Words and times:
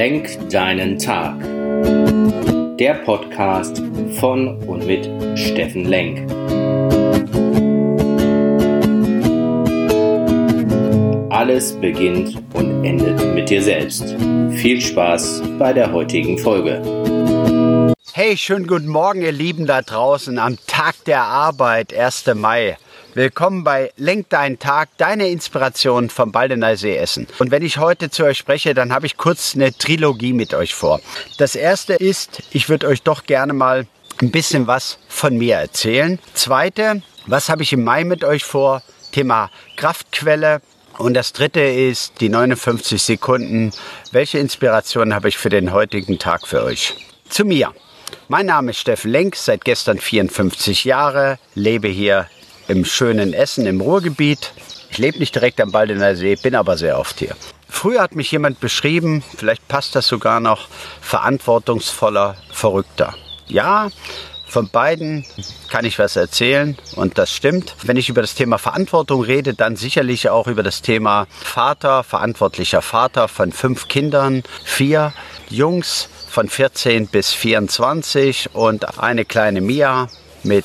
Lenk 0.00 0.48
deinen 0.48 0.98
Tag. 0.98 1.38
Der 2.78 2.94
Podcast 3.04 3.82
von 4.18 4.56
und 4.66 4.86
mit 4.86 5.04
Steffen 5.38 5.84
Lenk. 5.84 6.20
Alles 11.28 11.78
beginnt 11.78 12.34
und 12.54 12.82
endet 12.82 13.34
mit 13.34 13.50
dir 13.50 13.62
selbst. 13.62 14.16
Viel 14.52 14.80
Spaß 14.80 15.42
bei 15.58 15.74
der 15.74 15.92
heutigen 15.92 16.38
Folge. 16.38 16.80
Hey, 18.14 18.38
schönen 18.38 18.66
guten 18.66 18.88
Morgen, 18.88 19.20
ihr 19.20 19.32
Lieben 19.32 19.66
da 19.66 19.82
draußen 19.82 20.38
am 20.38 20.56
Tag 20.66 20.94
der 21.04 21.24
Arbeit, 21.24 21.92
1. 21.92 22.24
Mai. 22.36 22.78
Willkommen 23.14 23.64
bei 23.64 23.90
Lenk 23.96 24.28
deinen 24.28 24.60
Tag, 24.60 24.88
deine 24.96 25.30
Inspiration 25.30 26.10
vom 26.10 26.30
Baldener 26.30 26.76
See 26.76 26.96
Essen. 26.96 27.26
Und 27.40 27.50
wenn 27.50 27.64
ich 27.64 27.78
heute 27.78 28.08
zu 28.08 28.24
euch 28.24 28.38
spreche, 28.38 28.72
dann 28.72 28.92
habe 28.92 29.04
ich 29.04 29.16
kurz 29.16 29.56
eine 29.56 29.76
Trilogie 29.76 30.32
mit 30.32 30.54
euch 30.54 30.76
vor. 30.76 31.00
Das 31.36 31.56
erste 31.56 31.94
ist, 31.94 32.40
ich 32.52 32.68
würde 32.68 32.86
euch 32.86 33.02
doch 33.02 33.24
gerne 33.24 33.52
mal 33.52 33.88
ein 34.20 34.30
bisschen 34.30 34.68
was 34.68 34.98
von 35.08 35.36
mir 35.36 35.56
erzählen. 35.56 36.20
Zweite, 36.34 37.02
was 37.26 37.48
habe 37.48 37.64
ich 37.64 37.72
im 37.72 37.82
Mai 37.82 38.04
mit 38.04 38.22
euch 38.22 38.44
vor? 38.44 38.80
Thema 39.10 39.50
Kraftquelle. 39.76 40.62
Und 40.96 41.14
das 41.14 41.32
dritte 41.32 41.62
ist 41.62 42.20
die 42.20 42.28
59 42.28 43.02
Sekunden. 43.02 43.72
Welche 44.12 44.38
Inspiration 44.38 45.14
habe 45.14 45.28
ich 45.28 45.36
für 45.36 45.48
den 45.48 45.72
heutigen 45.72 46.20
Tag 46.20 46.46
für 46.46 46.62
euch? 46.62 46.94
Zu 47.28 47.44
mir. 47.44 47.74
Mein 48.28 48.46
Name 48.46 48.70
ist 48.70 48.78
Steffen 48.78 49.10
Lenk, 49.10 49.34
seit 49.34 49.64
gestern 49.64 49.98
54 49.98 50.84
Jahre, 50.84 51.40
lebe 51.54 51.88
hier 51.88 52.28
im 52.70 52.84
schönen 52.84 53.32
Essen 53.32 53.66
im 53.66 53.80
Ruhrgebiet. 53.80 54.52
Ich 54.90 54.98
lebe 54.98 55.18
nicht 55.18 55.34
direkt 55.34 55.60
am 55.60 55.72
Baldener 55.72 56.14
See, 56.14 56.36
bin 56.36 56.54
aber 56.54 56.76
sehr 56.76 57.00
oft 57.00 57.18
hier. 57.18 57.34
Früher 57.68 58.00
hat 58.00 58.14
mich 58.14 58.30
jemand 58.30 58.60
beschrieben, 58.60 59.24
vielleicht 59.36 59.66
passt 59.66 59.96
das 59.96 60.06
sogar 60.06 60.38
noch, 60.38 60.68
verantwortungsvoller 61.00 62.36
Verrückter. 62.52 63.14
Ja, 63.48 63.88
von 64.46 64.68
beiden 64.68 65.24
kann 65.68 65.84
ich 65.84 65.98
was 65.98 66.14
erzählen 66.14 66.76
und 66.94 67.18
das 67.18 67.34
stimmt. 67.34 67.74
Wenn 67.82 67.96
ich 67.96 68.08
über 68.08 68.20
das 68.20 68.36
Thema 68.36 68.58
Verantwortung 68.58 69.22
rede, 69.22 69.54
dann 69.54 69.74
sicherlich 69.74 70.28
auch 70.28 70.46
über 70.46 70.62
das 70.62 70.80
Thema 70.80 71.26
Vater, 71.30 72.04
verantwortlicher 72.04 72.82
Vater 72.82 73.26
von 73.26 73.50
fünf 73.50 73.88
Kindern, 73.88 74.44
vier 74.64 75.12
Jungs 75.48 76.08
von 76.28 76.48
14 76.48 77.08
bis 77.08 77.32
24 77.32 78.54
und 78.54 79.00
eine 79.00 79.24
kleine 79.24 79.60
Mia 79.60 80.08
mit 80.44 80.64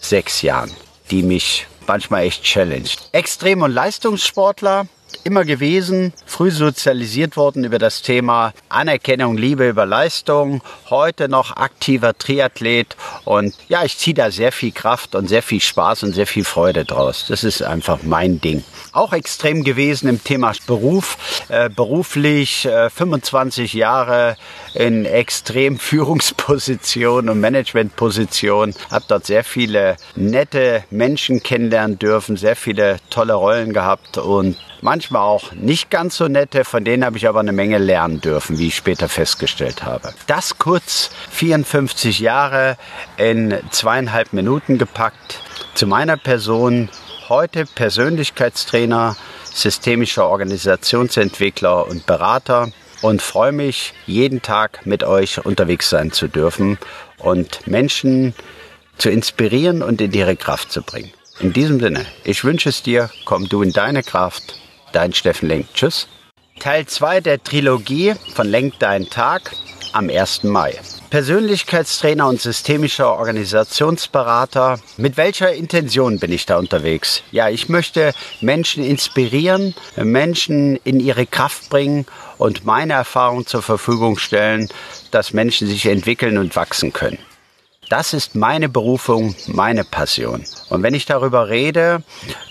sechs 0.00 0.42
Jahren 0.42 0.70
die 1.10 1.22
mich 1.22 1.66
manchmal 1.86 2.24
echt 2.24 2.44
challenged. 2.44 3.08
Extrem- 3.12 3.62
und 3.62 3.72
Leistungssportler, 3.72 4.86
immer 5.24 5.44
gewesen, 5.44 6.12
früh 6.26 6.50
sozialisiert 6.50 7.36
worden 7.36 7.64
über 7.64 7.78
das 7.78 8.02
Thema 8.02 8.52
Anerkennung, 8.68 9.36
Liebe 9.36 9.68
über 9.68 9.86
Leistung, 9.86 10.62
heute 10.88 11.28
noch 11.28 11.56
aktiver 11.56 12.16
Triathlet 12.16 12.96
und 13.24 13.54
ja, 13.68 13.84
ich 13.84 13.98
ziehe 13.98 14.14
da 14.14 14.30
sehr 14.30 14.52
viel 14.52 14.72
Kraft 14.72 15.14
und 15.14 15.28
sehr 15.28 15.42
viel 15.42 15.60
Spaß 15.60 16.02
und 16.04 16.12
sehr 16.12 16.26
viel 16.26 16.44
Freude 16.44 16.84
draus. 16.84 17.26
Das 17.28 17.44
ist 17.44 17.62
einfach 17.62 18.00
mein 18.02 18.40
Ding. 18.40 18.64
Auch 18.92 19.12
extrem 19.12 19.62
gewesen 19.62 20.08
im 20.08 20.22
Thema 20.22 20.52
Beruf, 20.66 21.16
äh, 21.48 21.68
beruflich 21.68 22.66
äh, 22.66 22.90
25 22.90 23.74
Jahre 23.74 24.36
in 24.74 25.04
extrem 25.04 25.78
Führungsposition 25.90 27.28
und 27.28 27.40
Managementposition, 27.40 28.74
habe 28.90 29.04
dort 29.08 29.26
sehr 29.26 29.44
viele 29.44 29.96
nette 30.16 30.84
Menschen 30.90 31.42
kennenlernen 31.42 31.98
dürfen, 31.98 32.36
sehr 32.36 32.56
viele 32.56 32.98
tolle 33.10 33.34
Rollen 33.34 33.72
gehabt 33.72 34.18
und 34.18 34.56
manchmal 35.00 35.22
auch 35.22 35.52
nicht 35.52 35.88
ganz 35.88 36.18
so 36.18 36.28
nette, 36.28 36.62
von 36.62 36.84
denen 36.84 37.06
habe 37.06 37.16
ich 37.16 37.26
aber 37.26 37.40
eine 37.40 37.52
Menge 37.52 37.78
lernen 37.78 38.20
dürfen, 38.20 38.58
wie 38.58 38.68
ich 38.68 38.76
später 38.76 39.08
festgestellt 39.08 39.82
habe. 39.82 40.12
Das 40.26 40.58
kurz 40.58 41.08
54 41.30 42.20
Jahre 42.20 42.76
in 43.16 43.58
zweieinhalb 43.70 44.34
Minuten 44.34 44.76
gepackt. 44.76 45.40
Zu 45.72 45.86
meiner 45.86 46.18
Person 46.18 46.90
heute 47.30 47.64
Persönlichkeitstrainer, 47.64 49.16
systemischer 49.44 50.28
Organisationsentwickler 50.28 51.86
und 51.88 52.04
Berater 52.04 52.70
und 53.00 53.22
freue 53.22 53.52
mich, 53.52 53.94
jeden 54.06 54.42
Tag 54.42 54.84
mit 54.84 55.02
euch 55.02 55.42
unterwegs 55.42 55.88
sein 55.88 56.12
zu 56.12 56.28
dürfen 56.28 56.76
und 57.16 57.66
Menschen 57.66 58.34
zu 58.98 59.08
inspirieren 59.08 59.82
und 59.82 60.02
in 60.02 60.12
ihre 60.12 60.36
Kraft 60.36 60.70
zu 60.70 60.82
bringen. 60.82 61.10
In 61.38 61.54
diesem 61.54 61.80
Sinne, 61.80 62.04
ich 62.22 62.44
wünsche 62.44 62.68
es 62.68 62.82
dir, 62.82 63.08
komm 63.24 63.48
du 63.48 63.62
in 63.62 63.72
deine 63.72 64.02
Kraft 64.02 64.60
dein 64.92 65.12
Steffen 65.12 65.48
Lenk. 65.48 65.66
Tschüss. 65.74 66.08
Teil 66.58 66.86
2 66.86 67.20
der 67.20 67.42
Trilogie 67.42 68.14
von 68.34 68.46
Lenk 68.46 68.78
deinen 68.78 69.08
Tag 69.08 69.52
am 69.92 70.08
1. 70.08 70.44
Mai. 70.44 70.78
Persönlichkeitstrainer 71.10 72.28
und 72.28 72.40
systemischer 72.40 73.16
Organisationsberater. 73.16 74.78
Mit 74.96 75.16
welcher 75.16 75.52
Intention 75.52 76.20
bin 76.20 76.32
ich 76.32 76.46
da 76.46 76.58
unterwegs? 76.58 77.22
Ja, 77.32 77.48
ich 77.48 77.68
möchte 77.68 78.12
Menschen 78.40 78.84
inspirieren, 78.84 79.74
Menschen 79.96 80.76
in 80.84 81.00
ihre 81.00 81.26
Kraft 81.26 81.68
bringen 81.70 82.06
und 82.38 82.64
meine 82.64 82.92
Erfahrung 82.92 83.46
zur 83.46 83.62
Verfügung 83.62 84.18
stellen, 84.18 84.68
dass 85.10 85.32
Menschen 85.32 85.66
sich 85.66 85.86
entwickeln 85.86 86.38
und 86.38 86.54
wachsen 86.54 86.92
können. 86.92 87.18
Das 87.90 88.12
ist 88.12 88.36
meine 88.36 88.68
Berufung, 88.68 89.34
meine 89.48 89.82
Passion. 89.82 90.44
Und 90.68 90.84
wenn 90.84 90.94
ich 90.94 91.06
darüber 91.06 91.48
rede, 91.48 92.04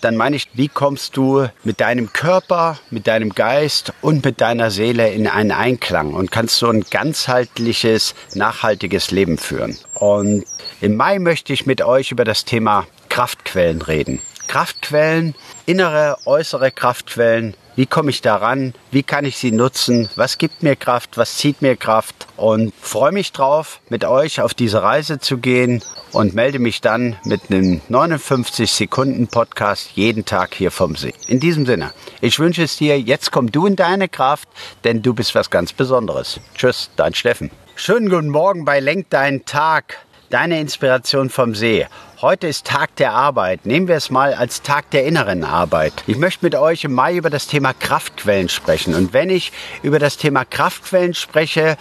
dann 0.00 0.16
meine 0.16 0.34
ich, 0.34 0.48
wie 0.54 0.68
kommst 0.68 1.14
du 1.14 1.46
mit 1.62 1.82
deinem 1.82 2.10
Körper, 2.14 2.78
mit 2.88 3.06
deinem 3.06 3.34
Geist 3.34 3.92
und 4.00 4.24
mit 4.24 4.40
deiner 4.40 4.70
Seele 4.70 5.10
in 5.10 5.26
einen 5.26 5.52
Einklang 5.52 6.14
und 6.14 6.30
kannst 6.30 6.56
so 6.56 6.70
ein 6.70 6.86
ganzheitliches, 6.90 8.14
nachhaltiges 8.34 9.10
Leben 9.10 9.36
führen. 9.36 9.76
Und 9.92 10.46
im 10.80 10.96
Mai 10.96 11.18
möchte 11.18 11.52
ich 11.52 11.66
mit 11.66 11.82
euch 11.82 12.12
über 12.12 12.24
das 12.24 12.46
Thema 12.46 12.86
Kraftquellen 13.10 13.82
reden. 13.82 14.22
Kraftquellen, 14.48 15.34
innere, 15.66 16.16
äußere 16.24 16.70
Kraftquellen, 16.70 17.54
wie 17.76 17.86
komme 17.86 18.10
ich 18.10 18.22
daran? 18.22 18.72
Wie 18.90 19.02
kann 19.02 19.26
ich 19.26 19.36
sie 19.36 19.52
nutzen? 19.52 20.08
Was 20.16 20.38
gibt 20.38 20.62
mir 20.62 20.76
Kraft? 20.76 21.18
Was 21.18 21.36
zieht 21.36 21.60
mir 21.60 21.76
Kraft? 21.76 22.26
Und 22.36 22.72
freue 22.80 23.12
mich 23.12 23.32
drauf, 23.32 23.80
mit 23.90 24.04
euch 24.04 24.40
auf 24.40 24.54
diese 24.54 24.82
Reise 24.82 25.18
zu 25.18 25.36
gehen 25.36 25.82
und 26.12 26.34
melde 26.34 26.58
mich 26.58 26.80
dann 26.80 27.16
mit 27.24 27.50
einem 27.50 27.82
59 27.88 28.72
Sekunden 28.72 29.28
Podcast 29.28 29.90
jeden 29.94 30.24
Tag 30.24 30.54
hier 30.54 30.70
vom 30.70 30.96
See. 30.96 31.12
In 31.28 31.38
diesem 31.38 31.66
Sinne, 31.66 31.92
ich 32.22 32.38
wünsche 32.38 32.62
es 32.62 32.76
dir, 32.78 32.98
jetzt 32.98 33.30
komm 33.30 33.52
du 33.52 33.66
in 33.66 33.76
deine 33.76 34.08
Kraft, 34.08 34.48
denn 34.84 35.02
du 35.02 35.12
bist 35.12 35.34
was 35.34 35.50
ganz 35.50 35.74
Besonderes. 35.74 36.40
Tschüss, 36.54 36.90
dein 36.96 37.12
Steffen. 37.12 37.50
Schönen 37.74 38.08
guten 38.08 38.30
Morgen 38.30 38.64
bei 38.64 38.80
Lenk 38.80 39.10
deinen 39.10 39.44
Tag. 39.44 39.98
Deine 40.30 40.60
Inspiration 40.60 41.28
vom 41.28 41.54
See. 41.54 41.86
Heute 42.22 42.46
ist 42.46 42.66
Tag 42.66 42.96
der 42.96 43.12
Arbeit. 43.12 43.66
Nehmen 43.66 43.88
wir 43.88 43.94
es 43.94 44.08
mal 44.08 44.32
als 44.32 44.62
Tag 44.62 44.90
der 44.90 45.04
inneren 45.04 45.44
Arbeit. 45.44 45.92
Ich 46.06 46.16
möchte 46.16 46.46
mit 46.46 46.54
euch 46.54 46.82
im 46.84 46.94
Mai 46.94 47.14
über 47.14 47.28
das 47.28 47.46
Thema 47.46 47.74
Kraftquellen 47.74 48.48
sprechen. 48.48 48.94
Und 48.94 49.12
wenn 49.12 49.28
ich 49.28 49.52
über 49.82 49.98
das 49.98 50.16
Thema 50.16 50.46
Kraftquellen 50.46 51.12
spreche, 51.12 51.76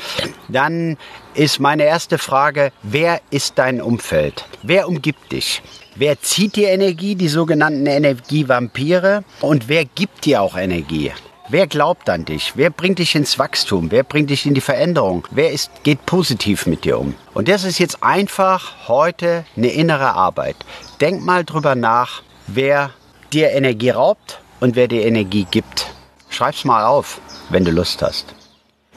dann 0.50 0.98
ist 1.36 1.62
meine 1.62 1.86
erste 1.86 2.18
Frage, 2.18 2.74
wer 2.84 3.22
ist 3.30 3.58
dein 3.58 3.82
Umfeld? 3.82 4.46
Wer 4.62 4.90
umgibt 4.90 5.32
dich? 5.32 5.62
Wer 5.96 6.20
zieht 6.20 6.58
dir 6.58 6.68
Energie, 6.68 7.16
die 7.16 7.30
sogenannten 7.30 7.86
Energievampire? 7.86 9.24
Und 9.40 9.70
wer 9.70 9.86
gibt 9.86 10.26
dir 10.26 10.42
auch 10.42 10.58
Energie? 10.58 11.14
Wer 11.48 11.68
glaubt 11.68 12.10
an 12.10 12.26
dich? 12.26 12.54
Wer 12.56 12.72
bringt 12.72 12.98
dich 12.98 13.14
ins 13.14 13.38
Wachstum? 13.38 13.92
Wer 13.92 14.04
bringt 14.04 14.32
dich 14.32 14.48
in 14.48 14.56
die 14.56 14.62
Veränderung? 14.62 15.28
Wer 15.30 15.52
ist, 15.52 15.70
geht 15.84 16.08
positiv 16.08 16.66
mit 16.66 16.86
dir 16.86 16.98
um? 17.00 17.14
Und 17.36 17.48
das 17.48 17.64
ist 17.64 17.78
jetzt 17.78 18.02
einfach 18.02 18.88
heute 18.88 19.46
eine 19.56 19.68
innere 19.68 20.14
Arbeit. 20.14 20.56
Denk 21.02 21.24
mal 21.24 21.46
drüber 21.46 21.76
nach, 21.76 22.24
wer 22.48 22.90
dir 23.32 23.52
Energie 23.52 23.92
raubt 23.92 24.40
und 24.60 24.76
wer 24.76 24.88
dir 24.88 25.06
Energie 25.06 25.46
gibt. 25.50 25.94
Schreib's 26.30 26.66
mal 26.66 26.84
auf, 26.84 27.22
wenn 27.50 27.64
du 27.64 27.70
Lust 27.70 28.02
hast. 28.02 28.34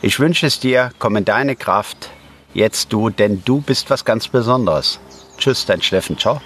Ich 0.01 0.19
wünsche 0.19 0.47
es 0.47 0.59
dir, 0.59 0.91
komm 0.99 1.17
in 1.17 1.27
deine 1.27 1.55
Kraft, 1.55 2.09
jetzt 2.55 2.95
du, 2.95 3.11
denn 3.11 3.43
du 3.45 3.61
bist 3.61 3.91
was 3.91 4.07
ganz 4.07 4.27
Besonderes. 4.27 5.01
Tschüss, 5.37 5.67
dein 5.67 5.83
Steffen, 5.83 6.17
ciao. 6.17 6.41